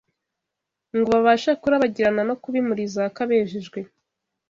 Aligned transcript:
ngo 0.97 1.03
babashe 1.13 1.51
kurabagirana 1.61 2.21
no 2.29 2.35
kuba 2.41 2.55
imuri 2.61 2.83
zaka, 2.93 3.21
bejejwe 3.29 3.79